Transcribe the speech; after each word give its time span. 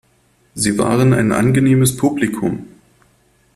Sie 0.55 0.79
waren 0.79 1.13
ein 1.13 1.31
angenehmes 1.31 1.95
Publikum. 1.95 2.65